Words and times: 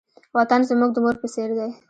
وطن 0.37 0.61
زموږ 0.69 0.89
د 0.93 0.97
مور 1.03 1.15
په 1.21 1.27
څېر 1.33 1.49
دی. 1.57 1.69